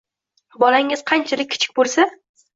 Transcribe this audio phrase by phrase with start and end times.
[0.63, 2.09] Bolangiz qanchalik kichik bo‘lsa